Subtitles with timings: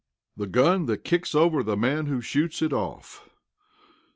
[0.35, 3.29] THE GUN THAT KICKS OVER THE MAN WHO SHOOTS IT OFF.